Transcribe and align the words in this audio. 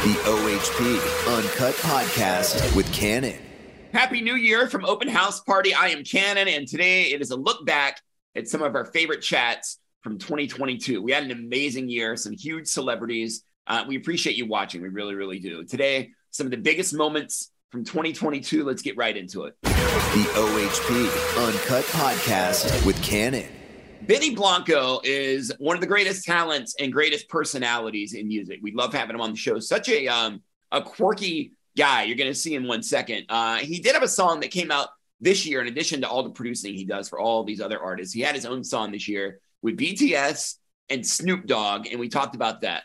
The 0.00 0.14
OHP 0.14 1.36
Uncut 1.36 1.74
Podcast 1.74 2.74
with 2.74 2.90
Cannon. 2.90 3.36
Happy 3.92 4.22
New 4.22 4.36
Year 4.36 4.66
from 4.66 4.86
Open 4.86 5.06
House 5.06 5.40
Party. 5.40 5.74
I 5.74 5.88
am 5.88 6.04
Cannon, 6.04 6.48
and 6.48 6.66
today 6.66 7.12
it 7.12 7.20
is 7.20 7.32
a 7.32 7.36
look 7.36 7.66
back 7.66 8.00
at 8.34 8.48
some 8.48 8.62
of 8.62 8.74
our 8.74 8.86
favorite 8.86 9.20
chats 9.20 9.78
from 10.00 10.16
2022. 10.16 11.02
We 11.02 11.12
had 11.12 11.24
an 11.24 11.32
amazing 11.32 11.90
year, 11.90 12.16
some 12.16 12.32
huge 12.32 12.66
celebrities. 12.66 13.44
Uh, 13.66 13.84
we 13.86 13.96
appreciate 13.96 14.36
you 14.36 14.46
watching. 14.46 14.80
We 14.80 14.88
really, 14.88 15.14
really 15.14 15.38
do. 15.38 15.64
Today, 15.64 16.12
some 16.30 16.46
of 16.46 16.50
the 16.50 16.56
biggest 16.56 16.94
moments 16.94 17.50
from 17.70 17.84
2022. 17.84 18.64
Let's 18.64 18.80
get 18.80 18.96
right 18.96 19.14
into 19.14 19.44
it. 19.44 19.54
The 19.60 19.70
OHP 19.70 21.46
Uncut 21.46 21.84
Podcast 21.84 22.86
with 22.86 23.00
Cannon. 23.02 23.59
Benny 24.02 24.34
Blanco 24.34 25.00
is 25.04 25.52
one 25.58 25.76
of 25.76 25.80
the 25.80 25.86
greatest 25.86 26.24
talents 26.24 26.74
and 26.78 26.92
greatest 26.92 27.28
personalities 27.28 28.14
in 28.14 28.28
music. 28.28 28.60
We 28.62 28.72
love 28.72 28.94
having 28.94 29.14
him 29.14 29.20
on 29.20 29.30
the 29.30 29.36
show. 29.36 29.58
Such 29.58 29.88
a 29.88 30.08
um, 30.08 30.42
a 30.72 30.82
quirky 30.82 31.52
guy. 31.76 32.04
You're 32.04 32.16
going 32.16 32.30
to 32.30 32.38
see 32.38 32.54
in 32.54 32.66
one 32.66 32.82
second. 32.82 33.26
Uh, 33.28 33.56
he 33.56 33.80
did 33.80 33.94
have 33.94 34.02
a 34.02 34.08
song 34.08 34.40
that 34.40 34.50
came 34.50 34.70
out 34.70 34.88
this 35.20 35.44
year, 35.44 35.60
in 35.60 35.66
addition 35.66 36.00
to 36.00 36.08
all 36.08 36.22
the 36.22 36.30
producing 36.30 36.74
he 36.74 36.84
does 36.84 37.08
for 37.08 37.20
all 37.20 37.44
these 37.44 37.60
other 37.60 37.78
artists. 37.78 38.14
He 38.14 38.22
had 38.22 38.34
his 38.34 38.46
own 38.46 38.64
song 38.64 38.90
this 38.90 39.06
year 39.06 39.40
with 39.60 39.76
BTS 39.76 40.56
and 40.88 41.06
Snoop 41.06 41.46
Dogg, 41.46 41.86
and 41.86 42.00
we 42.00 42.08
talked 42.08 42.34
about 42.34 42.62
that. 42.62 42.84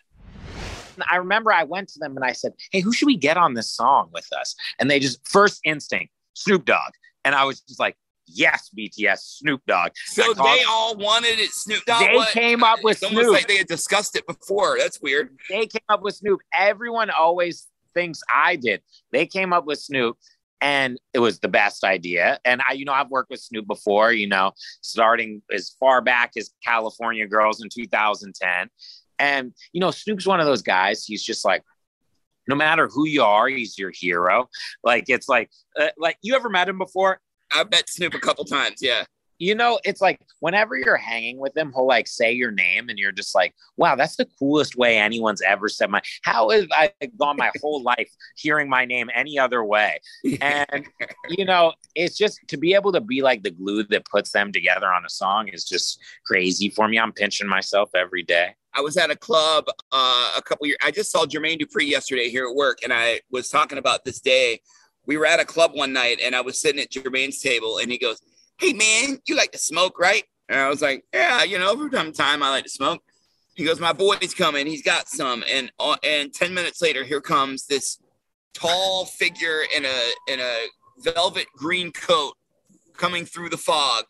I 1.09 1.17
remember 1.17 1.51
I 1.51 1.63
went 1.63 1.89
to 1.89 1.99
them 1.99 2.15
and 2.15 2.25
I 2.25 2.33
said, 2.33 2.53
Hey, 2.71 2.81
who 2.81 2.93
should 2.93 3.07
we 3.07 3.17
get 3.17 3.37
on 3.37 3.53
this 3.53 3.69
song 3.69 4.09
with 4.13 4.27
us? 4.33 4.55
And 4.79 4.89
they 4.89 4.99
just, 4.99 5.25
first 5.27 5.61
instinct, 5.63 6.11
Snoop 6.33 6.65
Dogg. 6.65 6.91
And 7.23 7.35
I 7.35 7.45
was 7.45 7.61
just 7.61 7.79
like, 7.79 7.97
Yes, 8.27 8.69
BTS, 8.77 9.19
Snoop 9.19 9.61
Dogg. 9.67 9.91
So 10.05 10.33
they 10.33 10.63
all 10.67 10.95
wanted 10.95 11.39
it, 11.39 11.51
Snoop 11.51 11.83
Dogg. 11.85 12.01
They 12.01 12.15
what? 12.15 12.29
came 12.29 12.63
up 12.63 12.79
with 12.83 13.01
it's 13.01 13.11
Snoop. 13.11 13.31
like 13.31 13.47
they 13.47 13.57
had 13.57 13.67
discussed 13.67 14.15
it 14.15 14.25
before. 14.27 14.77
That's 14.79 15.01
weird. 15.01 15.37
They 15.49 15.67
came 15.67 15.81
up 15.89 16.01
with 16.01 16.15
Snoop. 16.15 16.41
Everyone 16.53 17.09
always 17.09 17.67
thinks 17.93 18.21
I 18.33 18.55
did. 18.55 18.81
They 19.11 19.25
came 19.25 19.53
up 19.53 19.65
with 19.65 19.79
Snoop 19.79 20.17
and 20.61 20.97
it 21.13 21.19
was 21.19 21.39
the 21.39 21.47
best 21.47 21.83
idea. 21.83 22.39
And 22.45 22.61
I, 22.67 22.73
you 22.73 22.85
know, 22.85 22.93
I've 22.93 23.09
worked 23.09 23.29
with 23.29 23.39
Snoop 23.39 23.67
before, 23.67 24.11
you 24.11 24.27
know, 24.27 24.51
starting 24.81 25.41
as 25.53 25.75
far 25.79 26.01
back 26.01 26.31
as 26.37 26.51
California 26.63 27.27
Girls 27.27 27.61
in 27.61 27.69
2010. 27.69 28.69
And, 29.19 29.53
you 29.73 29.79
know, 29.79 29.91
Snoop's 29.91 30.25
one 30.25 30.39
of 30.39 30.45
those 30.45 30.61
guys, 30.61 31.05
he's 31.05 31.23
just 31.23 31.45
like, 31.45 31.63
no 32.47 32.55
matter 32.55 32.87
who 32.87 33.07
you 33.07 33.23
are, 33.23 33.47
he's 33.47 33.77
your 33.77 33.91
hero. 33.93 34.49
Like, 34.83 35.05
it's 35.07 35.27
like, 35.27 35.49
uh, 35.79 35.87
like 35.97 36.17
you 36.21 36.35
ever 36.35 36.49
met 36.49 36.69
him 36.69 36.77
before? 36.77 37.19
I 37.51 37.63
bet 37.63 37.89
Snoop 37.89 38.13
a 38.13 38.19
couple 38.19 38.45
times. 38.45 38.81
Yeah. 38.81 39.05
You 39.37 39.53
know, 39.53 39.79
it's 39.83 39.99
like 39.99 40.21
whenever 40.39 40.77
you're 40.77 40.95
hanging 40.95 41.39
with 41.39 41.57
him, 41.57 41.73
he'll 41.73 41.85
like 41.85 42.07
say 42.07 42.31
your 42.31 42.51
name, 42.51 42.87
and 42.87 42.97
you're 42.97 43.11
just 43.11 43.35
like, 43.35 43.53
"Wow, 43.75 43.97
that's 43.97 44.15
the 44.15 44.29
coolest 44.39 44.77
way 44.77 44.97
anyone's 44.97 45.41
ever 45.41 45.67
said 45.67 45.89
my." 45.89 46.01
How 46.21 46.51
have 46.51 46.67
I 46.71 46.91
gone 47.19 47.35
my 47.35 47.51
whole 47.61 47.83
life 47.97 48.09
hearing 48.37 48.69
my 48.69 48.85
name 48.85 49.09
any 49.13 49.37
other 49.37 49.61
way? 49.65 49.99
And 50.39 50.87
you 51.27 51.43
know, 51.43 51.73
it's 51.95 52.17
just 52.17 52.39
to 52.47 52.55
be 52.55 52.75
able 52.75 52.93
to 52.93 53.01
be 53.01 53.21
like 53.21 53.43
the 53.43 53.51
glue 53.51 53.83
that 53.83 54.05
puts 54.05 54.31
them 54.31 54.53
together 54.53 54.87
on 54.87 55.05
a 55.05 55.09
song 55.09 55.49
is 55.49 55.65
just 55.65 55.99
crazy 56.25 56.69
for 56.69 56.87
me. 56.87 56.97
I'm 56.97 57.11
pinching 57.11 57.49
myself 57.49 57.89
every 57.93 58.23
day. 58.23 58.55
I 58.73 58.81
was 58.81 58.95
at 58.95 59.11
a 59.11 59.15
club 59.15 59.65
uh, 59.91 60.31
a 60.37 60.41
couple 60.41 60.67
years. 60.67 60.77
I 60.83 60.91
just 60.91 61.11
saw 61.11 61.25
Jermaine 61.25 61.59
Dupri 61.59 61.89
yesterday 61.89 62.29
here 62.29 62.47
at 62.47 62.55
work, 62.55 62.79
and 62.83 62.93
I 62.93 63.19
was 63.31 63.49
talking 63.49 63.77
about 63.77 64.05
this 64.05 64.21
day 64.21 64.61
we 65.05 65.17
were 65.17 65.25
at 65.25 65.39
a 65.39 65.45
club 65.45 65.71
one 65.73 65.93
night 65.93 66.19
and 66.23 66.35
I 66.35 66.41
was 66.41 66.59
sitting 66.59 66.81
at 66.81 66.91
Jermaine's 66.91 67.39
table 67.39 67.77
and 67.77 67.91
he 67.91 67.97
goes, 67.97 68.21
Hey 68.57 68.73
man, 68.73 69.19
you 69.25 69.35
like 69.35 69.51
to 69.51 69.57
smoke, 69.57 69.99
right? 69.99 70.23
And 70.49 70.59
I 70.59 70.69
was 70.69 70.81
like, 70.81 71.03
Yeah, 71.13 71.43
you 71.43 71.59
know, 71.59 71.75
from 71.75 71.91
time 71.91 72.11
to 72.11 72.17
time 72.17 72.43
I 72.43 72.49
like 72.49 72.63
to 72.63 72.69
smoke. 72.69 73.03
He 73.55 73.63
goes, 73.63 73.79
My 73.79 73.93
boy's 73.93 74.33
coming, 74.33 74.67
he's 74.67 74.83
got 74.83 75.07
some. 75.07 75.43
And 75.49 75.71
uh, 75.79 75.97
and 76.03 76.33
10 76.33 76.53
minutes 76.53 76.81
later, 76.81 77.03
here 77.03 77.21
comes 77.21 77.65
this 77.65 77.99
tall 78.53 79.05
figure 79.05 79.61
in 79.75 79.85
a 79.85 80.09
in 80.27 80.39
a 80.39 80.65
velvet 80.99 81.47
green 81.55 81.91
coat 81.91 82.33
coming 82.97 83.25
through 83.25 83.49
the 83.49 83.57
fog. 83.57 84.05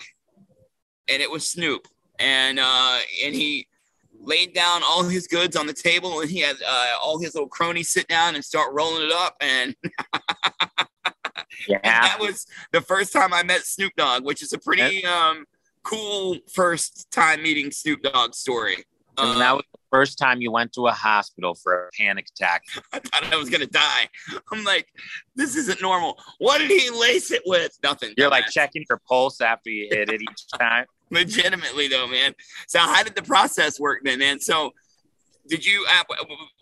And 1.07 1.21
it 1.21 1.29
was 1.29 1.47
Snoop. 1.47 1.87
And 2.19 2.59
uh 2.59 2.99
and 3.23 3.35
he 3.35 3.67
laid 4.25 4.53
down 4.53 4.81
all 4.83 5.03
his 5.03 5.27
goods 5.27 5.55
on 5.55 5.67
the 5.67 5.73
table 5.73 6.21
and 6.21 6.29
he 6.29 6.39
had 6.39 6.55
uh, 6.65 6.93
all 7.01 7.19
his 7.19 7.33
little 7.35 7.49
cronies 7.49 7.89
sit 7.89 8.07
down 8.07 8.35
and 8.35 8.43
start 8.43 8.73
rolling 8.73 9.05
it 9.05 9.11
up 9.11 9.35
and 9.41 9.75
yeah. 11.67 11.79
And 11.83 12.05
that 12.05 12.17
was 12.19 12.45
the 12.71 12.81
first 12.81 13.13
time 13.13 13.33
I 13.33 13.43
met 13.43 13.61
Snoop 13.61 13.93
Dogg, 13.95 14.23
which 14.25 14.41
is 14.41 14.53
a 14.53 14.59
pretty 14.59 15.05
um, 15.05 15.45
cool 15.83 16.37
first 16.53 17.11
time 17.11 17.43
meeting 17.43 17.71
Snoop 17.71 18.01
Dogg 18.01 18.33
story. 18.33 18.83
And 19.17 19.39
that 19.39 19.53
was 19.55 19.63
the 19.71 19.79
first 19.91 20.17
time 20.17 20.41
you 20.41 20.51
went 20.51 20.73
to 20.73 20.87
a 20.87 20.91
hospital 20.91 21.55
for 21.55 21.87
a 21.87 21.89
panic 21.97 22.27
attack. 22.35 22.63
I 22.93 22.99
thought 22.99 23.31
I 23.31 23.37
was 23.37 23.49
gonna 23.49 23.65
die. 23.65 24.09
I'm 24.51 24.63
like, 24.63 24.87
this 25.35 25.55
isn't 25.55 25.81
normal. 25.81 26.19
What 26.39 26.57
did 26.57 26.69
he 26.69 26.89
lace 26.89 27.31
it 27.31 27.43
with? 27.45 27.71
Nothing. 27.81 28.13
You're 28.17 28.29
like 28.29 28.47
checking 28.47 28.83
your 28.89 29.01
pulse 29.07 29.39
after 29.39 29.69
you 29.69 29.87
hit 29.89 30.09
it 30.09 30.21
each 30.21 30.47
time. 30.59 30.85
Legitimately 31.11 31.87
though, 31.87 32.07
man. 32.07 32.33
So 32.67 32.79
how 32.79 33.03
did 33.03 33.15
the 33.15 33.21
process 33.21 33.79
work 33.79 34.01
then, 34.03 34.19
man? 34.19 34.39
So 34.39 34.73
did 35.47 35.65
you 35.65 35.85
uh, 35.87 36.03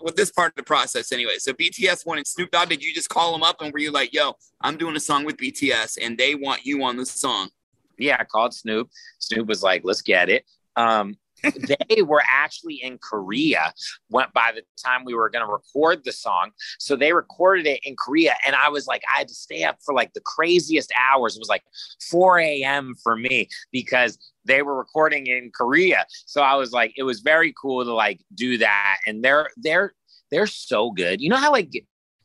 with 0.01 0.15
this 0.15 0.31
part 0.31 0.49
of 0.49 0.55
the 0.55 0.63
process 0.63 1.11
anyway? 1.11 1.37
So 1.37 1.53
BTS 1.53 2.05
wanted 2.05 2.27
Snoop 2.27 2.51
Dogg. 2.51 2.69
Did 2.69 2.83
you 2.83 2.93
just 2.93 3.09
call 3.09 3.31
them 3.31 3.43
up 3.43 3.61
and 3.61 3.71
were 3.71 3.79
you 3.79 3.91
like, 3.91 4.13
"Yo, 4.13 4.33
I'm 4.61 4.77
doing 4.77 4.95
a 4.95 4.99
song 4.99 5.23
with 5.23 5.37
BTS 5.37 5.97
and 6.01 6.17
they 6.17 6.35
want 6.35 6.65
you 6.65 6.83
on 6.83 6.97
the 6.97 7.05
song"? 7.05 7.49
Yeah, 7.97 8.17
I 8.19 8.25
called 8.25 8.53
Snoop. 8.53 8.89
Snoop 9.19 9.47
was 9.47 9.63
like, 9.63 9.83
"Let's 9.85 10.01
get 10.01 10.29
it." 10.29 10.45
Um, 10.75 11.17
they 11.43 12.01
were 12.01 12.21
actually 12.29 12.75
in 12.75 12.97
Korea 12.97 13.73
went 14.09 14.33
by 14.33 14.51
the 14.53 14.63
time 14.83 15.05
we 15.05 15.13
were 15.13 15.29
going 15.29 15.45
to 15.45 15.51
record 15.51 16.03
the 16.03 16.11
song. 16.11 16.51
So 16.79 16.95
they 16.95 17.13
recorded 17.13 17.65
it 17.67 17.79
in 17.83 17.95
Korea. 17.95 18.33
And 18.45 18.55
I 18.55 18.69
was 18.69 18.87
like, 18.87 19.03
I 19.13 19.19
had 19.19 19.27
to 19.27 19.33
stay 19.33 19.63
up 19.63 19.77
for 19.85 19.93
like 19.93 20.13
the 20.13 20.21
craziest 20.21 20.91
hours. 20.97 21.35
It 21.35 21.39
was 21.39 21.49
like 21.49 21.63
4 22.09 22.39
a.m. 22.39 22.95
for 23.01 23.15
me 23.15 23.49
because 23.71 24.17
they 24.45 24.61
were 24.61 24.75
recording 24.75 25.27
in 25.27 25.51
Korea. 25.53 26.05
So 26.25 26.41
I 26.41 26.55
was 26.55 26.71
like, 26.71 26.93
it 26.97 27.03
was 27.03 27.21
very 27.21 27.53
cool 27.59 27.83
to 27.83 27.93
like 27.93 28.21
do 28.33 28.57
that. 28.57 28.97
And 29.07 29.23
they're 29.23 29.49
they're 29.57 29.93
they're 30.31 30.47
so 30.47 30.91
good. 30.91 31.21
You 31.21 31.29
know 31.29 31.37
how 31.37 31.51
like 31.51 31.71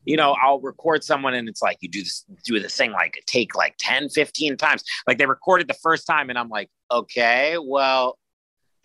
you 0.05 0.17
know, 0.17 0.35
I'll 0.41 0.59
record 0.59 1.03
someone 1.03 1.33
and 1.33 1.49
it's 1.49 1.61
like 1.61 1.77
you 1.81 1.89
do 1.89 2.03
this 2.03 2.25
do 2.43 2.59
this 2.59 2.75
thing 2.75 2.91
like 2.91 3.21
take 3.25 3.55
like 3.55 3.75
10, 3.79 4.09
15 4.09 4.57
times. 4.57 4.83
Like 5.07 5.17
they 5.17 5.25
recorded 5.25 5.67
the 5.67 5.73
first 5.75 6.07
time 6.07 6.29
and 6.29 6.39
I'm 6.39 6.49
like, 6.49 6.69
okay, 6.91 7.57
well, 7.61 8.17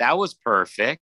that 0.05 0.19
was 0.19 0.35
perfect. 0.35 1.03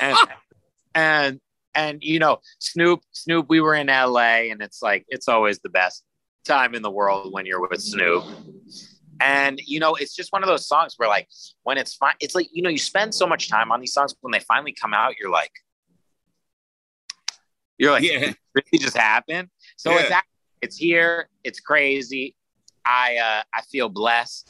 And 0.00 0.16
and 0.94 1.40
and 1.74 1.98
you 2.02 2.18
know, 2.18 2.38
Snoop, 2.60 3.00
Snoop, 3.12 3.46
we 3.48 3.60
were 3.60 3.74
in 3.74 3.88
LA 3.88 4.50
and 4.50 4.62
it's 4.62 4.80
like 4.82 5.04
it's 5.08 5.28
always 5.28 5.58
the 5.58 5.68
best 5.68 6.04
time 6.44 6.74
in 6.74 6.82
the 6.82 6.90
world 6.90 7.32
when 7.32 7.44
you're 7.44 7.60
with 7.60 7.82
Snoop. 7.82 8.24
And 9.20 9.60
you 9.66 9.80
know, 9.80 9.96
it's 9.96 10.14
just 10.14 10.32
one 10.32 10.44
of 10.44 10.48
those 10.48 10.68
songs 10.68 10.94
where 10.96 11.08
like 11.08 11.28
when 11.64 11.76
it's 11.76 11.94
fine, 11.94 12.14
it's 12.20 12.34
like, 12.34 12.48
you 12.52 12.62
know, 12.62 12.70
you 12.70 12.78
spend 12.78 13.14
so 13.14 13.26
much 13.26 13.48
time 13.50 13.72
on 13.72 13.80
these 13.80 13.92
songs 13.92 14.14
when 14.20 14.30
they 14.30 14.40
finally 14.40 14.72
come 14.72 14.94
out, 14.94 15.14
you're 15.20 15.30
like, 15.30 15.52
you're 17.78 17.92
like, 17.92 18.04
yeah. 18.04 18.32
really 18.54 18.78
just 18.78 18.96
happened. 18.96 19.48
So 19.76 19.90
yeah. 19.90 20.02
it's 20.02 20.14
it's 20.62 20.76
here, 20.76 21.28
it's 21.42 21.58
crazy. 21.58 22.36
I 22.84 23.16
uh 23.16 23.42
I 23.52 23.62
feel 23.62 23.88
blessed. 23.88 24.48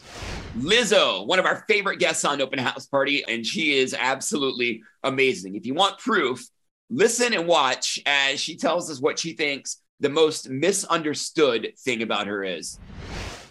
Lizzo, 0.59 1.27
one 1.27 1.39
of 1.39 1.44
our 1.44 1.65
favorite 1.69 1.99
guests 1.99 2.25
on 2.25 2.41
Open 2.41 2.59
House 2.59 2.87
Party, 2.87 3.22
and 3.28 3.44
she 3.44 3.77
is 3.77 3.94
absolutely 3.99 4.83
amazing. 5.03 5.55
If 5.55 5.67
you 5.67 5.75
want 5.75 5.99
proof, 5.99 6.43
listen 6.89 7.34
and 7.34 7.47
watch 7.47 8.00
as 8.06 8.41
she 8.41 8.56
tells 8.56 8.91
us 8.91 9.00
what 9.00 9.19
she 9.19 9.34
thinks 9.34 9.83
the 10.00 10.09
most 10.09 10.49
misunderstood 10.49 11.72
thing 11.78 12.03
about 12.03 12.27
her 12.27 12.43
is. 12.43 12.78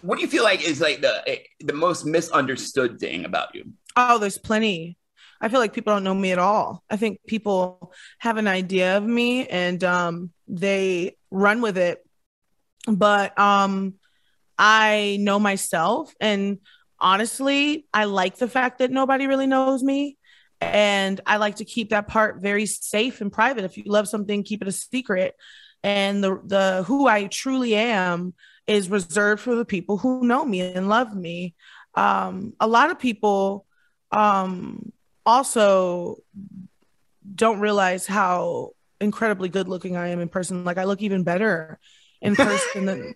What 0.02 0.16
do 0.16 0.22
you 0.22 0.28
feel 0.28 0.42
like 0.42 0.66
is 0.66 0.80
like 0.80 1.00
the 1.00 1.40
the 1.60 1.72
most 1.72 2.06
misunderstood 2.06 2.98
thing 2.98 3.24
about 3.24 3.54
you? 3.54 3.72
Oh, 3.96 4.18
there's 4.18 4.38
plenty. 4.38 4.98
I 5.40 5.48
feel 5.48 5.60
like 5.60 5.72
people 5.72 5.92
don't 5.92 6.04
know 6.04 6.14
me 6.14 6.32
at 6.32 6.38
all. 6.38 6.82
I 6.90 6.96
think 6.96 7.20
people 7.26 7.92
have 8.18 8.36
an 8.36 8.48
idea 8.48 8.96
of 8.96 9.04
me 9.04 9.46
and 9.46 9.82
um, 9.84 10.30
they 10.48 11.16
run 11.30 11.60
with 11.60 11.78
it. 11.78 12.04
But 12.88 13.38
um, 13.38 13.94
I 14.58 15.18
know 15.20 15.38
myself 15.38 16.14
and 16.20 16.58
honestly, 16.98 17.86
I 17.92 18.04
like 18.04 18.36
the 18.36 18.48
fact 18.48 18.78
that 18.78 18.90
nobody 18.90 19.26
really 19.26 19.46
knows 19.46 19.82
me. 19.82 20.16
And 20.60 21.20
I 21.26 21.36
like 21.36 21.56
to 21.56 21.64
keep 21.64 21.90
that 21.90 22.08
part 22.08 22.40
very 22.40 22.66
safe 22.66 23.20
and 23.20 23.30
private. 23.30 23.64
If 23.64 23.76
you 23.76 23.84
love 23.86 24.08
something, 24.08 24.42
keep 24.42 24.62
it 24.62 24.68
a 24.68 24.72
secret. 24.72 25.34
And 25.82 26.24
the 26.24 26.40
the 26.44 26.84
who 26.86 27.06
I 27.06 27.26
truly 27.26 27.74
am 27.74 28.34
is 28.66 28.88
reserved 28.88 29.42
for 29.42 29.54
the 29.54 29.64
people 29.64 29.98
who 29.98 30.24
know 30.24 30.44
me 30.44 30.60
and 30.60 30.88
love 30.88 31.14
me. 31.14 31.54
Um, 31.94 32.54
a 32.58 32.66
lot 32.66 32.90
of 32.90 32.98
people 32.98 33.66
um, 34.10 34.92
also 35.24 36.16
don't 37.34 37.60
realize 37.60 38.06
how 38.06 38.70
incredibly 39.00 39.48
good 39.48 39.68
looking 39.68 39.96
I 39.96 40.08
am 40.08 40.20
in 40.20 40.28
person. 40.28 40.64
Like 40.64 40.78
I 40.78 40.84
look 40.84 41.02
even 41.02 41.22
better 41.22 41.78
in 42.20 42.36
person 42.36 42.86
than 42.86 43.14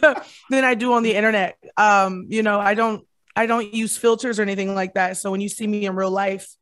than 0.50 0.64
I 0.64 0.74
do 0.74 0.92
on 0.92 1.02
the 1.02 1.14
internet. 1.14 1.56
Um, 1.76 2.26
you 2.28 2.42
know, 2.42 2.60
I 2.60 2.74
don't 2.74 3.06
I 3.36 3.46
don't 3.46 3.72
use 3.72 3.96
filters 3.96 4.38
or 4.38 4.42
anything 4.42 4.74
like 4.74 4.94
that. 4.94 5.16
So 5.16 5.30
when 5.30 5.40
you 5.40 5.48
see 5.48 5.66
me 5.66 5.86
in 5.86 5.94
real 5.94 6.10
life, 6.10 6.54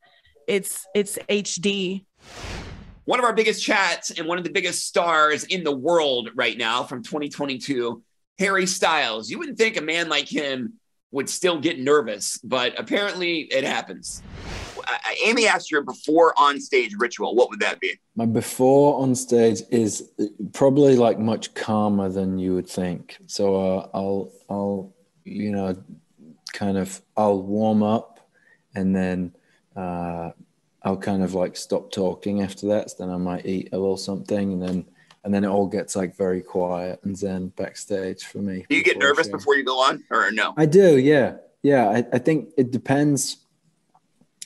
it's 0.46 0.86
it's 0.94 1.18
HD. 1.28 2.04
one 3.04 3.18
of 3.18 3.24
our 3.24 3.34
biggest 3.34 3.62
chats 3.62 4.10
and 4.10 4.26
one 4.26 4.38
of 4.38 4.44
the 4.44 4.50
biggest 4.50 4.86
stars 4.86 5.44
in 5.44 5.64
the 5.64 5.74
world 5.74 6.30
right 6.34 6.56
now 6.56 6.82
from 6.84 7.02
2022, 7.02 8.02
Harry 8.38 8.66
Styles. 8.66 9.30
You 9.30 9.38
wouldn't 9.38 9.58
think 9.58 9.76
a 9.76 9.82
man 9.82 10.08
like 10.08 10.28
him 10.28 10.74
would 11.10 11.28
still 11.28 11.58
get 11.58 11.78
nervous, 11.78 12.38
but 12.38 12.78
apparently 12.78 13.40
it 13.40 13.64
happens. 13.64 14.22
Amy 15.24 15.46
asked 15.46 15.70
your 15.70 15.82
before 15.82 16.34
on 16.38 16.60
stage 16.60 16.94
ritual. 16.98 17.34
What 17.34 17.50
would 17.50 17.60
that 17.60 17.80
be? 17.80 17.98
My 18.16 18.26
before 18.26 19.00
on 19.00 19.14
stage 19.14 19.62
is 19.70 20.10
probably 20.52 20.96
like 20.96 21.18
much 21.18 21.54
calmer 21.54 22.08
than 22.08 22.38
you 22.38 22.54
would 22.54 22.68
think. 22.68 23.18
So 23.26 23.56
uh, 23.56 23.88
I'll 23.94 24.32
I'll 24.48 24.94
you 25.24 25.50
know 25.52 25.76
kind 26.52 26.78
of 26.78 27.00
I'll 27.16 27.42
warm 27.42 27.82
up 27.82 28.28
and 28.74 28.94
then 28.94 29.34
uh, 29.76 30.30
I'll 30.82 30.96
kind 30.96 31.22
of 31.22 31.34
like 31.34 31.56
stop 31.56 31.90
talking 31.90 32.42
after 32.42 32.66
that. 32.68 32.90
So 32.90 32.96
then 33.00 33.14
I 33.14 33.18
might 33.18 33.46
eat 33.46 33.70
a 33.72 33.78
little 33.78 33.96
something 33.96 34.52
and 34.52 34.62
then 34.62 34.86
and 35.24 35.34
then 35.34 35.44
it 35.44 35.48
all 35.48 35.66
gets 35.66 35.96
like 35.96 36.16
very 36.16 36.40
quiet 36.40 37.00
and 37.04 37.16
zen 37.16 37.48
backstage 37.48 38.24
for 38.24 38.38
me. 38.38 38.64
Do 38.68 38.76
you 38.76 38.84
get 38.84 38.98
nervous 38.98 39.28
before 39.28 39.56
you 39.56 39.64
go 39.64 39.78
on 39.78 40.02
or 40.10 40.30
no? 40.30 40.54
I 40.56 40.66
do, 40.66 40.96
yeah. 40.98 41.36
Yeah. 41.62 41.90
I, 41.90 42.04
I 42.14 42.18
think 42.18 42.50
it 42.56 42.70
depends 42.70 43.38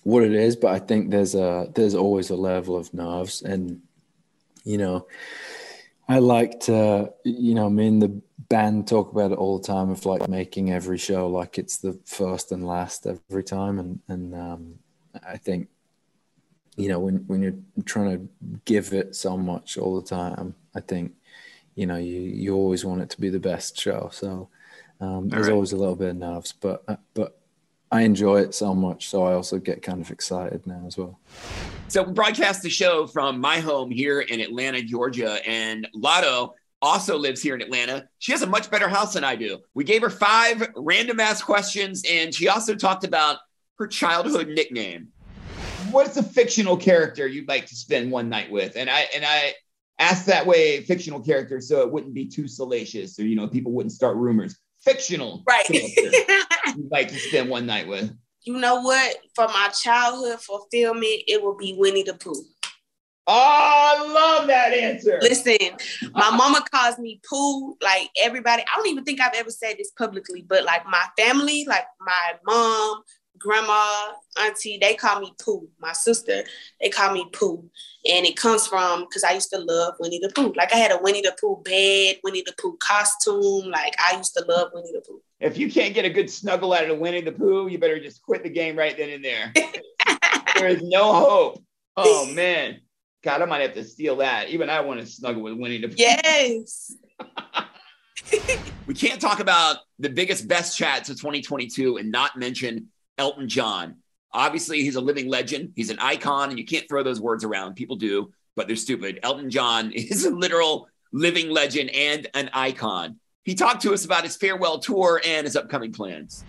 what 0.02 0.24
it 0.24 0.32
is, 0.32 0.56
but 0.56 0.72
I 0.72 0.78
think 0.78 1.10
there's 1.10 1.34
a 1.34 1.68
there's 1.74 1.94
always 1.94 2.30
a 2.30 2.36
level 2.36 2.76
of 2.76 2.92
nerves, 2.92 3.42
and 3.42 3.80
you 4.64 4.78
know, 4.78 5.06
I 6.08 6.18
like 6.18 6.60
to 6.60 7.12
you 7.24 7.54
know, 7.54 7.70
me 7.70 7.86
and 7.86 8.02
the 8.02 8.20
band 8.48 8.88
talk 8.88 9.12
about 9.12 9.32
it 9.32 9.38
all 9.38 9.58
the 9.58 9.66
time 9.66 9.90
of 9.90 10.04
like 10.04 10.28
making 10.28 10.72
every 10.72 10.98
show 10.98 11.28
like 11.28 11.58
it's 11.58 11.78
the 11.78 11.98
first 12.04 12.52
and 12.52 12.66
last 12.66 13.06
every 13.06 13.44
time, 13.44 13.78
and 13.78 14.00
and 14.08 14.34
um, 14.34 14.78
I 15.26 15.36
think 15.36 15.68
you 16.76 16.88
know 16.88 16.98
when 16.98 17.18
when 17.28 17.42
you're 17.42 17.84
trying 17.84 18.10
to 18.18 18.58
give 18.64 18.92
it 18.92 19.14
so 19.14 19.36
much 19.36 19.78
all 19.78 20.00
the 20.00 20.08
time, 20.08 20.56
I 20.74 20.80
think 20.80 21.12
you 21.76 21.86
know 21.86 21.96
you 21.96 22.20
you 22.20 22.54
always 22.56 22.84
want 22.84 23.02
it 23.02 23.10
to 23.10 23.20
be 23.20 23.28
the 23.28 23.40
best 23.40 23.78
show, 23.78 24.10
so. 24.12 24.48
Um, 25.00 25.28
there's 25.28 25.48
right. 25.48 25.54
always 25.54 25.72
a 25.72 25.76
little 25.76 25.96
bit 25.96 26.10
of 26.10 26.16
nerves, 26.16 26.52
but 26.52 26.84
uh, 26.86 26.94
but 27.12 27.41
I 27.92 28.00
enjoy 28.00 28.40
it 28.40 28.54
so 28.54 28.74
much, 28.74 29.10
so 29.10 29.22
I 29.24 29.34
also 29.34 29.58
get 29.58 29.82
kind 29.82 30.00
of 30.00 30.10
excited 30.10 30.66
now 30.66 30.82
as 30.86 30.96
well. 30.96 31.20
So 31.88 32.02
we 32.02 32.14
broadcast 32.14 32.62
the 32.62 32.70
show 32.70 33.06
from 33.06 33.38
my 33.38 33.60
home 33.60 33.90
here 33.90 34.22
in 34.22 34.40
Atlanta, 34.40 34.82
Georgia, 34.82 35.46
and 35.46 35.86
Latto 35.94 36.54
also 36.80 37.18
lives 37.18 37.42
here 37.42 37.54
in 37.54 37.60
Atlanta. 37.60 38.08
She 38.18 38.32
has 38.32 38.40
a 38.40 38.46
much 38.46 38.70
better 38.70 38.88
house 38.88 39.12
than 39.12 39.24
I 39.24 39.36
do. 39.36 39.58
We 39.74 39.84
gave 39.84 40.00
her 40.00 40.08
five 40.08 40.70
random 40.74 41.20
ass 41.20 41.42
questions, 41.42 42.02
and 42.10 42.34
she 42.34 42.48
also 42.48 42.74
talked 42.74 43.04
about 43.04 43.40
her 43.78 43.86
childhood 43.86 44.48
nickname. 44.48 45.08
What's 45.90 46.16
a 46.16 46.22
fictional 46.22 46.78
character 46.78 47.26
you'd 47.26 47.46
like 47.46 47.66
to 47.66 47.76
spend 47.76 48.10
one 48.10 48.30
night 48.30 48.50
with? 48.50 48.74
And 48.74 48.88
I 48.88 49.06
and 49.14 49.22
I 49.22 49.52
asked 49.98 50.24
that 50.26 50.46
way 50.46 50.80
fictional 50.80 51.20
character 51.20 51.60
so 51.60 51.82
it 51.82 51.92
wouldn't 51.92 52.14
be 52.14 52.26
too 52.26 52.48
salacious, 52.48 53.18
or 53.18 53.26
you 53.26 53.36
know, 53.36 53.48
people 53.48 53.72
wouldn't 53.72 53.92
start 53.92 54.16
rumors 54.16 54.56
fictional 54.84 55.42
right 55.46 55.68
you'd 55.70 56.90
like 56.90 57.08
to 57.08 57.18
spend 57.18 57.48
one 57.48 57.66
night 57.66 57.86
with? 57.86 58.10
You 58.44 58.58
know 58.58 58.80
what? 58.80 59.18
For 59.36 59.46
my 59.46 59.68
childhood 59.68 60.40
fulfillment, 60.40 61.22
it 61.28 61.40
will 61.40 61.56
be 61.56 61.76
Winnie 61.78 62.02
the 62.02 62.14
Pooh. 62.14 62.44
Oh, 63.28 63.94
I 63.96 64.12
love 64.12 64.48
that 64.48 64.72
answer. 64.72 65.20
Listen, 65.22 65.56
uh-huh. 65.60 66.10
my 66.12 66.36
mama 66.36 66.64
calls 66.72 66.98
me 66.98 67.20
Pooh. 67.28 67.76
Like 67.80 68.10
everybody, 68.20 68.62
I 68.62 68.76
don't 68.76 68.88
even 68.88 69.04
think 69.04 69.20
I've 69.20 69.34
ever 69.34 69.50
said 69.50 69.76
this 69.78 69.92
publicly, 69.92 70.44
but 70.48 70.64
like 70.64 70.84
my 70.86 71.04
family, 71.16 71.64
like 71.68 71.84
my 72.00 72.32
mom, 72.44 73.02
grandma, 73.42 74.12
auntie, 74.40 74.78
they 74.80 74.94
call 74.94 75.20
me 75.20 75.34
Pooh. 75.42 75.68
My 75.80 75.92
sister, 75.92 76.44
they 76.80 76.88
call 76.88 77.12
me 77.12 77.26
Pooh. 77.32 77.68
And 78.08 78.24
it 78.24 78.36
comes 78.36 78.66
from 78.66 79.00
because 79.00 79.24
I 79.24 79.32
used 79.32 79.50
to 79.50 79.58
love 79.58 79.94
Winnie 80.00 80.20
the 80.20 80.30
Pooh. 80.30 80.52
Like 80.56 80.72
I 80.72 80.78
had 80.78 80.92
a 80.92 81.02
Winnie 81.02 81.22
the 81.22 81.34
Pooh 81.40 81.60
bed, 81.64 82.16
Winnie 82.24 82.42
the 82.44 82.54
Pooh 82.60 82.76
costume. 82.80 83.70
Like 83.70 83.94
I 83.98 84.16
used 84.16 84.34
to 84.36 84.44
love 84.46 84.70
Winnie 84.72 84.92
the 84.92 85.02
Pooh. 85.06 85.20
If 85.40 85.58
you 85.58 85.70
can't 85.70 85.94
get 85.94 86.04
a 86.04 86.10
good 86.10 86.30
snuggle 86.30 86.72
out 86.72 86.88
of 86.88 86.98
Winnie 86.98 87.20
the 87.20 87.32
Pooh, 87.32 87.68
you 87.68 87.78
better 87.78 88.00
just 88.00 88.22
quit 88.22 88.42
the 88.42 88.50
game 88.50 88.76
right 88.76 88.96
then 88.96 89.10
and 89.10 89.24
there. 89.24 89.52
there 90.54 90.68
is 90.68 90.82
no 90.82 91.12
hope. 91.12 91.64
Oh 91.96 92.26
man. 92.32 92.80
God, 93.22 93.40
I 93.40 93.44
might 93.44 93.60
have 93.60 93.74
to 93.74 93.84
steal 93.84 94.16
that. 94.16 94.48
Even 94.48 94.68
I 94.68 94.80
want 94.80 95.00
to 95.00 95.06
snuggle 95.06 95.42
with 95.42 95.54
Winnie 95.54 95.80
the 95.80 95.88
Pooh. 95.88 95.94
Yes. 95.96 96.96
we 98.86 98.94
can't 98.94 99.20
talk 99.20 99.40
about 99.40 99.76
the 99.98 100.08
biggest 100.08 100.48
best 100.48 100.76
chats 100.76 101.08
of 101.08 101.16
2022 101.16 101.98
and 101.98 102.10
not 102.10 102.36
mention 102.36 102.88
Elton 103.18 103.48
John. 103.48 103.96
Obviously, 104.32 104.82
he's 104.82 104.96
a 104.96 105.00
living 105.00 105.28
legend. 105.28 105.72
He's 105.76 105.90
an 105.90 105.98
icon, 105.98 106.50
and 106.50 106.58
you 106.58 106.64
can't 106.64 106.88
throw 106.88 107.02
those 107.02 107.20
words 107.20 107.44
around. 107.44 107.74
People 107.74 107.96
do, 107.96 108.32
but 108.56 108.66
they're 108.66 108.76
stupid. 108.76 109.20
Elton 109.22 109.50
John 109.50 109.92
is 109.94 110.24
a 110.24 110.30
literal 110.30 110.88
living 111.12 111.50
legend 111.50 111.90
and 111.90 112.28
an 112.34 112.50
icon. 112.52 113.18
He 113.44 113.54
talked 113.54 113.82
to 113.82 113.92
us 113.92 114.04
about 114.04 114.24
his 114.24 114.36
farewell 114.36 114.78
tour 114.78 115.20
and 115.24 115.44
his 115.44 115.56
upcoming 115.56 115.92
plans. 115.92 116.44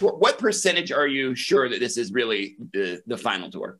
What 0.00 0.38
percentage 0.38 0.90
are 0.90 1.06
you 1.06 1.34
sure 1.34 1.68
that 1.68 1.78
this 1.78 1.98
is 1.98 2.10
really 2.10 2.56
the, 2.72 3.02
the 3.06 3.18
final 3.18 3.50
tour? 3.50 3.78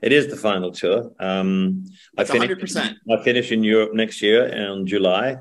It 0.00 0.12
is 0.12 0.28
the 0.28 0.36
final 0.36 0.70
tour. 0.70 1.10
Um, 1.18 1.84
I 2.16 2.24
finish, 2.24 2.50
100%. 2.50 2.94
I 3.10 3.22
finish 3.24 3.50
in 3.50 3.64
Europe 3.64 3.92
next 3.92 4.22
year 4.22 4.46
in 4.46 4.86
July. 4.86 5.38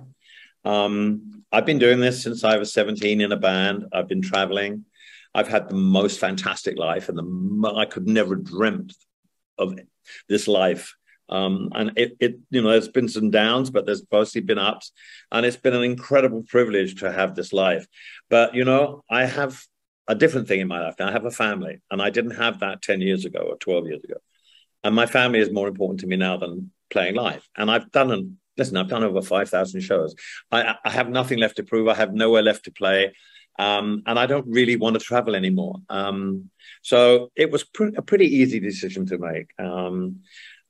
Um, 0.64 1.44
I've 1.52 1.66
been 1.66 1.80
doing 1.80 2.00
this 2.00 2.24
since 2.24 2.44
I 2.44 2.58
was 2.58 2.74
17 2.74 3.22
in 3.22 3.32
a 3.32 3.38
band. 3.38 3.86
I've 3.94 4.08
been 4.08 4.22
traveling. 4.22 4.86
I've 5.36 5.50
had 5.50 5.68
the 5.70 5.76
most 5.76 6.20
fantastic 6.20 6.78
life, 6.78 7.10
and 7.10 7.18
the 7.18 7.74
I 7.76 7.86
could 7.86 8.08
never 8.08 8.36
dreamt 8.36 8.96
of 9.58 9.78
this 10.30 10.48
life. 10.48 10.96
Um, 11.28 11.70
and 11.74 11.92
it, 11.98 12.16
it, 12.20 12.40
you 12.52 12.62
know, 12.62 12.70
there's 12.70 12.88
been 12.88 13.10
some 13.10 13.32
downs, 13.32 13.70
but 13.70 13.86
there's 13.86 14.04
mostly 14.12 14.42
been 14.42 14.60
ups, 14.60 14.94
and 15.32 15.46
it's 15.46 15.58
been 15.58 15.76
an 15.76 15.84
incredible 15.84 16.44
privilege 16.44 17.02
to 17.02 17.12
have 17.12 17.36
this 17.36 17.52
life. 17.52 17.86
But 18.30 18.56
you 18.56 18.64
know, 18.64 19.04
I 19.10 19.26
have 19.26 19.62
a 20.08 20.16
different 20.16 20.48
thing 20.48 20.62
in 20.62 20.68
my 20.70 20.80
life 20.80 20.96
now. 21.00 21.10
I 21.10 21.12
have 21.12 21.26
a 21.26 21.32
family, 21.32 21.82
and 21.92 22.02
I 22.02 22.12
didn't 22.12 22.38
have 22.38 22.60
that 22.60 22.82
ten 22.82 23.02
years 23.02 23.26
ago 23.26 23.40
or 23.40 23.58
twelve 23.58 23.88
years 23.88 24.04
ago. 24.04 24.18
And 24.86 24.96
my 24.96 25.06
family 25.06 25.40
is 25.40 25.52
more 25.52 25.68
important 25.68 26.00
to 26.02 26.08
me 26.08 26.16
now 26.16 26.38
than 26.38 26.72
playing 26.92 27.16
live. 27.16 27.46
And 27.58 27.70
I've 27.70 27.92
done 27.92 28.12
an 28.12 28.38
listen, 28.56 28.78
I've 28.78 28.88
done 28.88 29.04
over 29.04 29.22
five 29.22 29.50
thousand 29.50 29.82
shows. 29.82 30.16
I, 30.52 30.76
I 30.86 30.92
have 30.92 31.10
nothing 31.10 31.40
left 31.40 31.58
to 31.58 31.64
prove. 31.64 31.90
I 31.90 31.96
have 31.96 32.14
nowhere 32.14 32.44
left 32.44 32.66
to 32.66 32.72
play. 32.72 33.14
Um, 33.58 34.04
and 34.06 34.20
I 34.20 34.26
don't 34.26 34.48
really 34.48 34.76
want 34.76 34.96
to 34.96 35.00
travel 35.00 35.36
anymore. 35.36 35.76
Um, 35.90 36.50
so 36.82 37.32
it 37.36 37.52
was 37.52 37.64
pr- 37.64 37.96
a 37.96 38.02
pretty 38.02 38.26
easy 38.26 38.60
decision 38.60 39.06
to 39.08 39.18
make. 39.18 39.48
Um, 39.58 40.22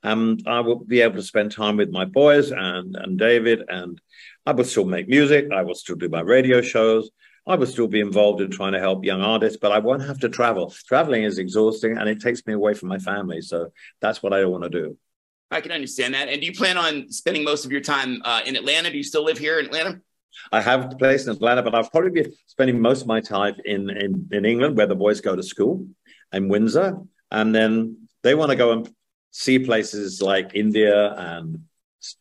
and 0.03 0.43
I 0.45 0.59
will 0.59 0.79
be 0.79 1.01
able 1.01 1.15
to 1.15 1.23
spend 1.23 1.51
time 1.51 1.77
with 1.77 1.89
my 1.89 2.05
boys 2.05 2.51
and, 2.51 2.95
and 2.95 3.17
David, 3.17 3.63
and 3.67 3.99
I 4.45 4.51
will 4.51 4.63
still 4.63 4.85
make 4.85 5.07
music. 5.07 5.47
I 5.51 5.63
will 5.63 5.73
still 5.73 5.95
do 5.95 6.09
my 6.09 6.21
radio 6.21 6.61
shows. 6.61 7.09
I 7.47 7.56
will 7.56 7.68
still 7.68 7.87
be 7.87 7.99
involved 7.99 8.42
in 8.42 8.51
trying 8.51 8.73
to 8.73 8.80
help 8.80 9.04
young 9.04 9.21
artists, 9.21 9.57
but 9.59 9.71
I 9.71 9.80
won't 9.80 10.04
have 10.04 10.19
to 10.19 10.30
travel. 10.30 10.73
Traveling 10.87 11.23
is 11.23 11.37
exhausting 11.37 11.97
and 11.97 12.09
it 12.09 12.19
takes 12.19 12.45
me 12.45 12.54
away 12.54 12.73
from 12.73 12.89
my 12.89 12.99
family. 12.99 13.42
So 13.42 13.71
that's 13.99 14.21
what 14.23 14.33
I 14.33 14.42
don't 14.42 14.51
want 14.51 14.63
to 14.63 14.69
do. 14.69 14.97
I 15.51 15.61
can 15.61 15.71
understand 15.71 16.15
that. 16.15 16.27
And 16.27 16.42
do 16.42 16.47
you 16.47 16.54
plan 16.54 16.77
on 16.77 17.11
spending 17.11 17.44
most 17.44 17.65
of 17.65 17.71
your 17.71 17.81
time 17.81 18.21
uh, 18.25 18.42
in 18.45 18.56
Atlanta? 18.56 18.89
Do 18.89 18.97
you 18.97 19.04
still 19.04 19.23
live 19.23 19.37
here 19.37 19.59
in 19.59 19.68
Atlanta? 19.68 20.01
I 20.51 20.61
have 20.61 20.92
a 20.92 20.95
place 20.95 21.25
in 21.25 21.33
Atlanta, 21.33 21.63
but 21.63 21.75
I'll 21.75 21.89
probably 21.89 22.23
be 22.23 22.37
spending 22.47 22.80
most 22.80 23.01
of 23.01 23.07
my 23.07 23.21
time 23.21 23.56
in, 23.65 23.89
in, 23.89 24.30
in 24.31 24.45
England, 24.45 24.77
where 24.77 24.87
the 24.87 24.95
boys 24.95 25.21
go 25.21 25.35
to 25.35 25.44
school, 25.44 25.87
and 26.31 26.49
Windsor. 26.49 26.97
And 27.31 27.54
then 27.54 28.07
they 28.23 28.35
want 28.35 28.51
to 28.51 28.56
go 28.56 28.71
and 28.71 28.89
see 29.31 29.59
places 29.59 30.21
like 30.21 30.51
India 30.54 31.13
and 31.13 31.63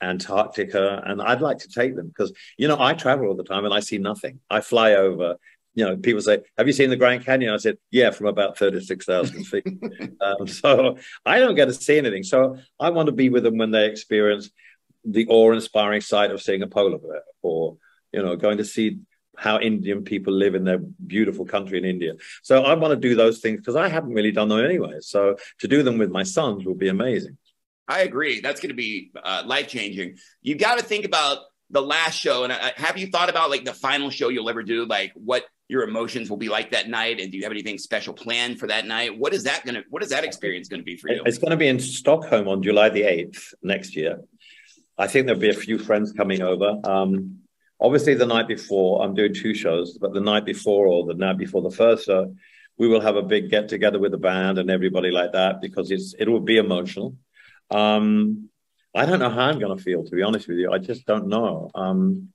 Antarctica. 0.00 1.02
And 1.04 1.20
I'd 1.20 1.40
like 1.40 1.58
to 1.58 1.68
take 1.68 1.96
them 1.96 2.08
because, 2.08 2.32
you 2.56 2.68
know, 2.68 2.80
I 2.80 2.94
travel 2.94 3.28
all 3.28 3.36
the 3.36 3.44
time 3.44 3.64
and 3.64 3.74
I 3.74 3.80
see 3.80 3.98
nothing. 3.98 4.40
I 4.50 4.60
fly 4.60 4.94
over. 4.94 5.36
You 5.76 5.84
know, 5.84 5.96
people 5.96 6.22
say, 6.22 6.38
"Have 6.56 6.68
you 6.68 6.72
seen 6.72 6.90
the 6.90 6.96
Grand 6.96 7.24
Canyon?" 7.24 7.52
I 7.52 7.56
said, 7.56 7.78
"Yeah, 7.90 8.10
from 8.10 8.26
about 8.26 8.56
thirty-six 8.56 9.04
thousand 9.06 9.42
feet." 9.52 9.66
um, 10.20 10.46
so 10.46 10.98
I 11.26 11.40
don't 11.40 11.56
get 11.56 11.64
to 11.64 11.74
see 11.74 11.98
anything. 11.98 12.22
So 12.22 12.58
I 12.78 12.90
want 12.90 13.06
to 13.06 13.12
be 13.12 13.28
with 13.28 13.42
them 13.42 13.58
when 13.58 13.72
they 13.72 13.86
experience 13.86 14.50
the 15.04 15.26
awe-inspiring 15.26 16.00
sight 16.00 16.30
of 16.30 16.40
seeing 16.40 16.62
a 16.62 16.68
polar 16.68 16.98
bear 16.98 17.22
or 17.42 17.76
you 18.14 18.22
know, 18.22 18.36
going 18.36 18.58
to 18.58 18.64
see 18.64 18.98
how 19.36 19.58
Indian 19.58 20.04
people 20.04 20.32
live 20.32 20.54
in 20.54 20.64
their 20.64 20.78
beautiful 20.78 21.44
country 21.44 21.78
in 21.78 21.84
India. 21.84 22.14
So 22.42 22.62
I 22.62 22.74
want 22.74 22.92
to 22.92 23.08
do 23.08 23.16
those 23.16 23.40
things 23.40 23.58
because 23.58 23.76
I 23.76 23.88
haven't 23.88 24.14
really 24.14 24.30
done 24.30 24.48
them 24.48 24.64
anyway. 24.64 24.98
So 25.00 25.36
to 25.58 25.68
do 25.68 25.82
them 25.82 25.98
with 25.98 26.10
my 26.10 26.22
sons 26.22 26.64
will 26.64 26.76
be 26.76 26.88
amazing. 26.88 27.36
I 27.88 28.00
agree. 28.00 28.40
That's 28.40 28.60
going 28.60 28.70
to 28.70 28.76
be 28.76 29.10
uh, 29.22 29.42
life 29.44 29.68
changing. 29.68 30.16
You've 30.40 30.58
got 30.58 30.78
to 30.78 30.84
think 30.84 31.04
about 31.04 31.38
the 31.70 31.82
last 31.82 32.18
show. 32.18 32.44
And 32.44 32.52
uh, 32.52 32.70
have 32.76 32.96
you 32.96 33.08
thought 33.08 33.28
about 33.28 33.50
like 33.50 33.64
the 33.64 33.74
final 33.74 34.10
show 34.10 34.28
you'll 34.28 34.48
ever 34.48 34.62
do? 34.62 34.86
Like 34.86 35.12
what 35.14 35.44
your 35.68 35.82
emotions 35.82 36.30
will 36.30 36.36
be 36.36 36.48
like 36.48 36.70
that 36.70 36.88
night? 36.88 37.20
And 37.20 37.32
do 37.32 37.36
you 37.36 37.42
have 37.42 37.52
anything 37.52 37.78
special 37.78 38.14
planned 38.14 38.60
for 38.60 38.68
that 38.68 38.86
night? 38.86 39.18
What 39.18 39.34
is 39.34 39.44
that 39.44 39.64
going 39.64 39.74
to, 39.74 39.84
what 39.90 40.02
is 40.02 40.10
that 40.10 40.24
experience 40.24 40.68
going 40.68 40.80
to 40.80 40.84
be 40.84 40.96
for 40.96 41.10
you? 41.10 41.22
It's 41.26 41.38
going 41.38 41.50
to 41.50 41.56
be 41.56 41.68
in 41.68 41.80
Stockholm 41.80 42.48
on 42.48 42.62
July 42.62 42.88
the 42.88 43.02
8th 43.02 43.54
next 43.62 43.96
year. 43.96 44.20
I 44.96 45.08
think 45.08 45.26
there'll 45.26 45.40
be 45.40 45.50
a 45.50 45.54
few 45.54 45.78
friends 45.78 46.12
coming 46.12 46.40
over. 46.40 46.78
Um, 46.84 47.40
Obviously, 47.84 48.14
the 48.14 48.24
night 48.24 48.48
before, 48.48 49.02
I'm 49.02 49.14
doing 49.14 49.34
two 49.34 49.52
shows, 49.52 49.98
but 49.98 50.14
the 50.14 50.20
night 50.20 50.46
before 50.46 50.86
or 50.86 51.04
the 51.04 51.12
night 51.12 51.36
before 51.36 51.60
the 51.60 51.70
first 51.70 52.06
show, 52.06 52.34
we 52.78 52.88
will 52.88 53.02
have 53.02 53.16
a 53.16 53.22
big 53.22 53.50
get 53.50 53.68
together 53.68 53.98
with 53.98 54.12
the 54.12 54.16
band 54.16 54.56
and 54.56 54.70
everybody 54.70 55.10
like 55.10 55.32
that 55.32 55.60
because 55.60 55.90
it's 55.90 56.14
it 56.18 56.26
will 56.26 56.40
be 56.40 56.56
emotional. 56.56 57.14
Um, 57.70 58.48
I 58.94 59.04
don't 59.04 59.18
know 59.18 59.28
how 59.28 59.48
I'm 59.50 59.58
going 59.58 59.76
to 59.76 59.84
feel. 59.84 60.02
To 60.02 60.16
be 60.16 60.22
honest 60.22 60.48
with 60.48 60.56
you, 60.56 60.72
I 60.72 60.78
just 60.78 61.04
don't 61.04 61.28
know. 61.28 61.70
Um, 61.74 62.30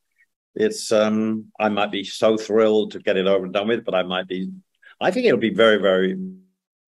it's 0.53 0.91
um, 0.91 1.45
I 1.59 1.69
might 1.69 1.91
be 1.91 2.03
so 2.03 2.37
thrilled 2.37 2.91
to 2.91 2.99
get 2.99 3.17
it 3.17 3.25
over 3.25 3.45
and 3.45 3.53
done 3.53 3.69
with, 3.69 3.83
but 3.83 3.95
I 3.95 4.03
might 4.03 4.27
be. 4.27 4.51
I 5.01 5.09
think 5.09 5.25
it'll 5.25 5.39
be 5.39 5.55
very, 5.55 5.77
very 5.77 6.15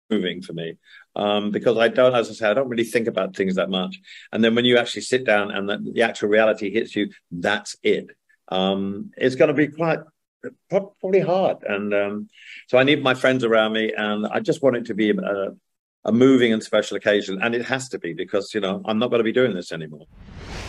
moving 0.10 0.42
for 0.42 0.54
me 0.54 0.78
um, 1.16 1.52
because 1.52 1.78
I 1.78 1.90
don't, 1.90 2.16
as 2.16 2.32
I 2.32 2.34
say, 2.34 2.50
I 2.50 2.56
don't 2.56 2.70
really 2.70 2.86
think 2.86 3.08
about 3.08 3.36
things 3.36 3.56
that 3.56 3.70
much. 3.70 4.00
And 4.32 4.44
then 4.44 4.56
when 4.56 4.66
you 4.66 4.80
actually 4.80 5.04
sit 5.04 5.26
down 5.26 5.52
and 5.52 5.70
the, 5.70 5.92
the 5.94 6.02
actual 6.02 6.30
reality 6.30 6.74
hits 6.74 6.96
you, 6.96 7.12
that's 7.30 7.76
it. 7.84 8.17
Um, 8.50 9.12
it's 9.18 9.36
going 9.36 9.50
to 9.50 9.54
be 9.54 9.68
quite 9.68 10.00
probably 10.70 11.20
hard, 11.20 11.64
and 11.64 11.94
um, 11.94 12.30
so 12.68 12.78
I 12.78 12.84
need 12.84 13.04
my 13.04 13.14
friends 13.14 13.44
around 13.44 13.74
me, 13.74 13.94
and 13.96 14.26
I 14.28 14.40
just 14.40 14.62
want 14.62 14.76
it 14.78 14.86
to 14.86 14.94
be 14.94 15.10
a, 15.12 15.48
a 16.06 16.12
moving 16.12 16.54
and 16.54 16.64
special 16.64 16.98
occasion, 16.98 17.40
and 17.42 17.54
it 17.54 17.66
has 17.66 17.90
to 17.90 18.00
be 18.00 18.14
because 18.14 18.54
you 18.54 18.62
know 18.62 18.82
I'm 18.86 19.00
not 19.00 19.10
going 19.10 19.20
to 19.20 19.24
be 19.26 19.34
doing 19.34 19.54
this 19.54 19.72
anymore. 19.72 20.06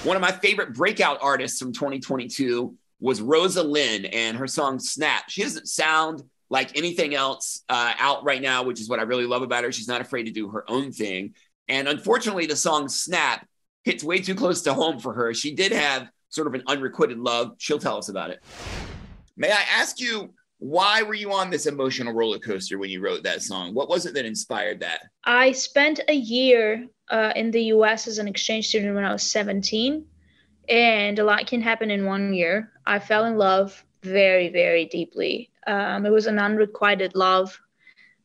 One 0.05 0.17
of 0.17 0.23
my 0.23 0.33
favorite 0.33 0.75
breakout 0.75 1.19
artists 1.21 1.59
from 1.59 1.73
2022 1.73 2.75
was 3.01 3.21
Rosa 3.21 3.63
Linn 3.63 4.07
and 4.07 4.37
her 4.37 4.47
song 4.47 4.79
Snap. 4.79 5.29
She 5.29 5.43
doesn't 5.43 5.67
sound 5.67 6.23
like 6.51 6.77
anything 6.77 7.15
else 7.15 7.63
uh, 7.69 7.95
out 7.99 8.25
right 8.25 8.41
now, 8.41 8.63
which 8.63 8.81
is 8.81 8.89
what 8.89 8.99
I 8.99 9.03
really 9.03 9.27
love 9.27 9.43
about 9.43 9.65
her. 9.65 9.73
She's 9.73 9.89
not 9.89 10.01
afraid 10.01 10.25
to 10.25 10.31
do 10.31 10.49
her 10.49 10.69
own 10.69 10.93
thing. 10.93 11.35
And 11.69 11.87
unfortunately, 11.87 12.47
the 12.47 12.57
song 12.57 12.89
Snap 12.89 13.47
hits 13.85 14.03
way 14.03 14.21
too 14.21 14.35
close 14.35 14.63
to 14.63 14.75
home 14.75 14.99
for 14.99 15.13
her. 15.13 15.35
She 15.35 15.55
did 15.55 15.73
have 15.73 16.09
sort 16.29 16.47
of 16.47 16.55
an 16.55 16.63
unrequited 16.67 17.19
love. 17.19 17.55
She'll 17.59 17.79
tell 17.79 17.97
us 17.97 18.09
about 18.09 18.31
it. 18.31 18.43
May 19.37 19.51
I 19.51 19.65
ask 19.73 20.01
you, 20.01 20.35
why 20.59 21.03
were 21.03 21.15
you 21.15 21.33
on 21.33 21.51
this 21.51 21.67
emotional 21.67 22.13
roller 22.13 22.39
coaster 22.39 22.79
when 22.79 22.91
you 22.91 23.01
wrote 23.01 23.23
that 23.23 23.43
song? 23.43 23.75
What 23.75 23.89
was 23.89 24.07
it 24.07 24.15
that 24.15 24.25
inspired 24.25 24.81
that? 24.81 25.03
I 25.25 25.53
spent 25.53 26.01
a 26.09 26.15
year 26.15 26.87
uh, 27.11 27.33
in 27.37 27.51
the 27.51 27.65
US 27.65 28.09
as 28.09 28.19
an 28.19 28.27
exchange 28.27 28.67
student 28.67 28.95
when 28.95 29.05
I 29.05 29.13
was 29.13 29.23
17, 29.23 30.05
and 30.69 31.19
a 31.19 31.25
lot 31.25 31.47
can 31.47 31.63
happen 31.63 31.91
in 31.91 32.05
one 32.05 32.35
year. 32.35 32.73
I 32.87 32.99
fell 32.99 33.25
in 33.27 33.39
love 33.39 33.85
very, 34.03 34.49
very 34.49 34.87
deeply. 34.87 35.51
Um, 35.67 36.05
it 36.05 36.11
was 36.11 36.27
an 36.27 36.39
unrequited 36.39 37.15
love. 37.15 37.59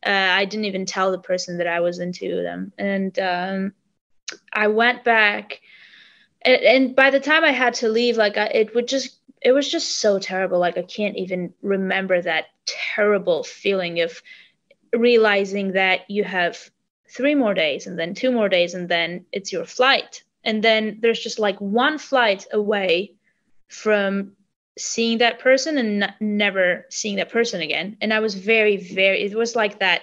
Uh, 0.04 0.10
I 0.10 0.44
didn't 0.44 0.66
even 0.66 0.86
tell 0.86 1.12
the 1.12 1.18
person 1.18 1.58
that 1.58 1.66
I 1.66 1.80
was 1.80 1.98
into 1.98 2.42
them. 2.42 2.72
And 2.78 3.18
um, 3.18 3.72
I 4.52 4.66
went 4.66 5.04
back, 5.04 5.60
and, 6.44 6.62
and, 6.62 6.96
by 6.96 7.10
the 7.10 7.20
time 7.20 7.44
I 7.44 7.52
had 7.52 7.74
to 7.74 7.88
leave, 7.88 8.16
like 8.16 8.36
I, 8.36 8.46
it 8.46 8.74
would 8.74 8.88
just, 8.88 9.16
it 9.42 9.52
was 9.52 9.70
just 9.70 9.98
so 9.98 10.18
terrible. 10.18 10.58
Like 10.58 10.78
I 10.78 10.82
can't 10.82 11.16
even 11.16 11.54
remember 11.62 12.20
that 12.20 12.46
terrible 12.66 13.44
feeling 13.44 14.00
of 14.00 14.22
realizing 14.92 15.72
that 15.72 16.10
you 16.10 16.24
have 16.24 16.58
three 17.08 17.34
more 17.34 17.54
days 17.54 17.86
and 17.86 17.98
then 17.98 18.14
two 18.14 18.32
more 18.32 18.48
days 18.48 18.74
and 18.74 18.88
then 18.88 19.26
it's 19.32 19.52
your 19.52 19.64
flight. 19.64 20.22
And 20.42 20.62
then 20.62 20.98
there's 21.00 21.20
just 21.20 21.38
like 21.38 21.58
one 21.60 21.98
flight 21.98 22.46
away 22.52 23.14
from 23.68 24.32
seeing 24.78 25.18
that 25.18 25.38
person 25.38 25.78
and 25.78 26.02
n- 26.02 26.14
never 26.20 26.86
seeing 26.90 27.16
that 27.16 27.30
person 27.30 27.60
again 27.60 27.96
and 28.00 28.12
i 28.12 28.18
was 28.18 28.34
very 28.34 28.76
very 28.76 29.22
it 29.22 29.34
was 29.34 29.54
like 29.54 29.78
that 29.78 30.02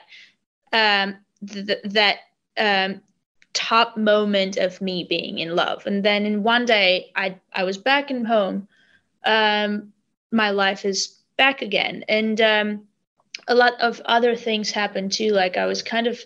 um 0.72 1.18
th- 1.46 1.80
that 1.84 2.20
um 2.58 3.02
top 3.54 3.98
moment 3.98 4.58
of 4.58 4.82
me 4.82 5.04
being 5.04 5.40
in 5.40 5.56
love. 5.56 5.86
And 5.86 6.04
then 6.04 6.26
in 6.26 6.44
one 6.44 6.66
day 6.66 7.12
i 7.16 7.36
i 7.54 7.64
was 7.64 7.78
back 7.78 8.12
in 8.12 8.26
home. 8.26 8.68
Um 9.26 9.94
my 10.32 10.52
life 10.52 10.86
is 10.86 11.18
back 11.38 11.62
again. 11.62 12.06
And 12.08 12.40
um 12.42 12.88
a 13.48 13.56
lot 13.56 13.74
of 13.82 14.02
other 14.06 14.36
things 14.36 14.72
happened 14.72 15.12
too. 15.12 15.32
Like 15.32 15.58
i 15.58 15.66
was 15.66 15.84
kind 15.84 16.08
of 16.08 16.20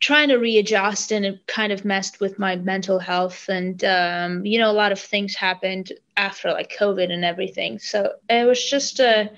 trying 0.00 0.30
to 0.30 0.36
readjust 0.36 1.12
and 1.12 1.26
it 1.26 1.46
kind 1.46 1.72
of 1.72 1.84
messed 1.84 2.20
with 2.20 2.38
my 2.38 2.56
mental 2.56 2.98
health. 2.98 3.48
And 3.48 3.84
um, 3.84 4.44
you 4.46 4.58
know 4.58 4.70
a 4.70 4.80
lot 4.82 4.92
of 4.92 5.00
things 5.00 5.34
happened 5.34 5.92
after 6.16 6.50
like 6.52 6.74
covid 6.78 7.12
and 7.12 7.24
everything. 7.24 7.78
So 7.78 8.14
it 8.28 8.46
was 8.46 8.62
just 8.62 9.00
a 9.00 9.30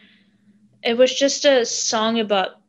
it 0.82 0.96
was 0.96 1.14
just 1.14 1.44
a 1.44 1.64
song 1.64 2.18
about 2.18 2.60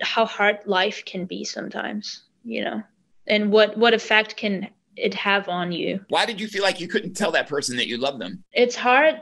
how 0.00 0.24
hard 0.24 0.58
life 0.66 1.04
can 1.04 1.26
be 1.26 1.44
sometimes 1.44 2.22
you 2.44 2.64
know 2.64 2.82
and 3.30 3.50
what 3.50 3.76
what 3.78 3.94
effect 3.94 4.36
can 4.36 4.68
it 4.96 5.14
have 5.14 5.48
on 5.48 5.72
you 5.72 6.04
why 6.08 6.26
did 6.26 6.40
you 6.40 6.46
feel 6.46 6.62
like 6.62 6.80
you 6.80 6.88
couldn't 6.88 7.14
tell 7.14 7.30
that 7.32 7.48
person 7.48 7.76
that 7.76 7.86
you 7.86 7.96
love 7.96 8.18
them 8.18 8.42
it's 8.52 8.76
hard 8.76 9.20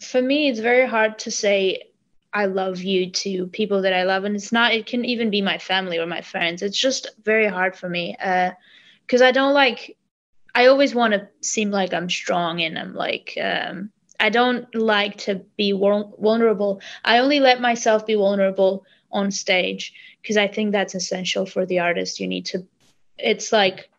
for 0.00 0.22
me 0.22 0.48
it's 0.48 0.60
very 0.60 0.86
hard 0.86 1.18
to 1.18 1.30
say 1.30 1.82
I 2.32 2.46
love 2.46 2.82
you 2.82 3.10
to 3.10 3.48
people 3.48 3.82
that 3.82 3.92
I 3.92 4.04
love. 4.04 4.24
And 4.24 4.36
it's 4.36 4.52
not, 4.52 4.72
it 4.72 4.86
can 4.86 5.04
even 5.04 5.30
be 5.30 5.42
my 5.42 5.58
family 5.58 5.98
or 5.98 6.06
my 6.06 6.20
friends. 6.20 6.62
It's 6.62 6.80
just 6.80 7.08
very 7.24 7.48
hard 7.48 7.76
for 7.76 7.88
me. 7.88 8.16
Uh, 8.22 8.52
cause 9.08 9.22
I 9.22 9.32
don't 9.32 9.54
like, 9.54 9.96
I 10.54 10.66
always 10.66 10.94
want 10.94 11.14
to 11.14 11.28
seem 11.40 11.70
like 11.70 11.92
I'm 11.92 12.08
strong 12.08 12.60
and 12.60 12.78
I'm 12.78 12.94
like, 12.94 13.36
um, 13.42 13.90
I 14.20 14.30
don't 14.30 14.72
like 14.74 15.16
to 15.18 15.36
be 15.56 15.72
vulnerable. 15.72 16.80
I 17.04 17.18
only 17.18 17.40
let 17.40 17.60
myself 17.60 18.06
be 18.06 18.14
vulnerable 18.14 18.84
on 19.10 19.30
stage 19.30 19.92
because 20.22 20.36
I 20.36 20.46
think 20.46 20.72
that's 20.72 20.94
essential 20.94 21.46
for 21.46 21.66
the 21.66 21.80
artist. 21.80 22.20
You 22.20 22.28
need 22.28 22.46
to, 22.46 22.66
it's 23.22 23.52
like, 23.52 23.90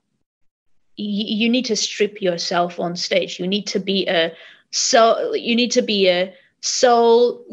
you 0.98 1.50
need 1.50 1.66
to 1.66 1.76
strip 1.76 2.22
yourself 2.22 2.80
on 2.80 2.96
stage. 2.96 3.40
You 3.40 3.48
need 3.48 3.68
to 3.68 3.80
be 3.80 4.08
a 4.08 4.34
so 4.72 5.34
you 5.34 5.56
need 5.56 5.72
to 5.72 5.82
be 5.82 6.08
a 6.08 6.34
soul 6.62 7.46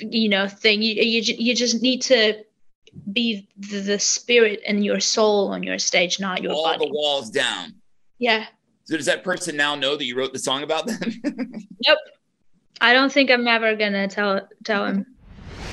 you 0.00 0.28
know 0.28 0.48
thing. 0.48 0.82
You 0.82 0.94
you, 0.94 1.34
you 1.38 1.54
just 1.54 1.82
need 1.82 2.02
to 2.02 2.44
be 3.12 3.48
the, 3.56 3.80
the 3.80 3.98
spirit 3.98 4.60
and 4.66 4.84
your 4.84 5.00
soul 5.00 5.48
on 5.48 5.62
your 5.62 5.78
stage 5.78 6.20
not 6.20 6.42
your 6.42 6.52
all 6.52 6.64
body. 6.64 6.86
the 6.86 6.92
walls 6.92 7.30
down. 7.30 7.74
Yeah. 8.18 8.46
So 8.84 8.96
does 8.96 9.06
that 9.06 9.22
person 9.22 9.56
now 9.56 9.74
know 9.74 9.96
that 9.96 10.04
you 10.04 10.16
wrote 10.16 10.32
the 10.32 10.38
song 10.38 10.62
about 10.62 10.86
them? 10.86 10.98
Nope. 11.86 11.98
I 12.80 12.92
don't 12.92 13.12
think 13.12 13.30
i'm 13.30 13.46
ever 13.46 13.76
gonna 13.76 14.08
tell 14.08 14.48
tell 14.64 14.84
him 14.84 15.06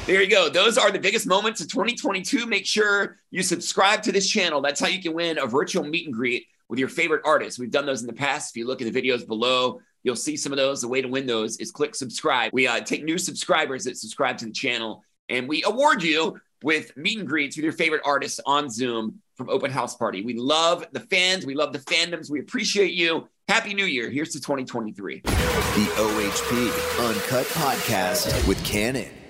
there 0.05 0.21
you 0.21 0.29
go. 0.29 0.49
Those 0.49 0.77
are 0.77 0.91
the 0.91 0.99
biggest 0.99 1.27
moments 1.27 1.61
of 1.61 1.69
2022. 1.69 2.45
Make 2.45 2.65
sure 2.65 3.17
you 3.31 3.43
subscribe 3.43 4.01
to 4.03 4.11
this 4.11 4.29
channel. 4.29 4.61
That's 4.61 4.79
how 4.79 4.87
you 4.87 5.01
can 5.01 5.13
win 5.13 5.37
a 5.37 5.45
virtual 5.45 5.83
meet 5.83 6.05
and 6.05 6.13
greet 6.13 6.47
with 6.69 6.79
your 6.79 6.89
favorite 6.89 7.21
artists. 7.25 7.59
We've 7.59 7.71
done 7.71 7.85
those 7.85 8.01
in 8.01 8.07
the 8.07 8.13
past. 8.13 8.51
If 8.51 8.57
you 8.57 8.67
look 8.67 8.81
at 8.81 8.91
the 8.91 9.01
videos 9.01 9.25
below, 9.25 9.81
You'll 10.05 10.15
see 10.15 10.37
some 10.37 10.53
of 10.53 10.57
those. 10.57 10.81
The 10.81 10.87
way 10.87 11.01
to 11.01 11.07
win 11.07 11.25
those 11.25 11.57
is 11.57 11.71
click 11.71 11.95
subscribe. 11.95 12.51
We 12.53 12.67
uh, 12.67 12.79
take 12.81 13.03
new 13.03 13.17
subscribers 13.17 13.85
that 13.85 13.97
subscribe 13.97 14.37
to 14.37 14.45
the 14.45 14.51
channel 14.51 15.03
and 15.29 15.49
we 15.49 15.63
award 15.63 16.03
you 16.03 16.39
with 16.63 16.95
meet 16.95 17.17
and 17.17 17.27
greets 17.27 17.57
with 17.57 17.63
your 17.63 17.73
favorite 17.73 18.03
artists 18.05 18.39
on 18.45 18.69
Zoom 18.69 19.19
from 19.35 19.49
Open 19.49 19.71
House 19.71 19.95
Party. 19.95 20.23
We 20.23 20.35
love 20.35 20.85
the 20.91 20.99
fans. 20.99 21.47
We 21.47 21.55
love 21.55 21.73
the 21.73 21.79
fandoms. 21.79 22.29
We 22.29 22.39
appreciate 22.39 22.93
you. 22.93 23.27
Happy 23.47 23.73
New 23.73 23.85
Year. 23.85 24.11
Here's 24.11 24.29
to 24.33 24.39
2023. 24.39 25.21
The 25.21 25.31
OHP 25.31 27.09
Uncut 27.09 27.47
Podcast 27.47 28.47
with 28.47 28.63
Cannon. 28.63 29.24